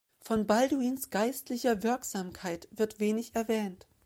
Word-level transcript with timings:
Von 0.19 0.47
Balduins 0.47 1.11
geistlicher 1.11 1.83
Wirksamkeit 1.83 2.67
wird 2.71 2.99
wenig 2.99 3.35
erwähnt. 3.35 3.85